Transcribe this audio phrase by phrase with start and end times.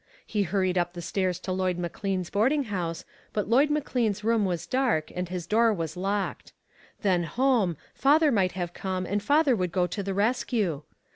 [0.25, 4.65] He hurried up the stairs to Lloyd McLean's boarding house, but Lloyd McLean's room was
[4.65, 6.53] dark, and his door was locked.
[7.03, 10.81] Then home, father might have come, and father would go to the rescue.